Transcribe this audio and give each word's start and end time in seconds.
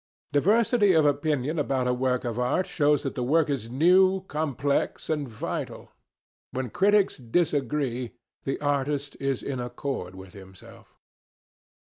Diversity 0.31 0.93
of 0.93 1.05
opinion 1.05 1.59
about 1.59 1.87
a 1.87 1.93
work 1.93 2.23
of 2.23 2.39
art 2.39 2.65
shows 2.65 3.03
that 3.03 3.13
the 3.13 3.21
work 3.21 3.51
is 3.51 3.69
new, 3.69 4.21
complex, 4.21 5.11
and 5.11 5.29
vital. 5.29 5.89
When 6.49 6.71
critics 6.71 7.17
disagree, 7.17 8.13
the 8.43 8.59
artist 8.61 9.15
is 9.19 9.43
in 9.43 9.59
accord 9.59 10.15
with 10.15 10.33
himself. 10.33 10.87